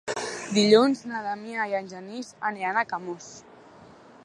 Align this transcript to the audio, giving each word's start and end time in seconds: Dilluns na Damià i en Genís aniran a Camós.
Dilluns 0.53 1.03
na 1.11 1.21
Damià 1.27 1.67
i 1.73 1.77
en 1.81 1.91
Genís 1.93 2.33
aniran 2.51 2.83
a 2.83 2.87
Camós. 2.95 3.31